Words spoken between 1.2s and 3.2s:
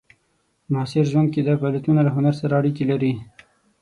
کې دا فعالیتونه له هنر سره اړیکې لري.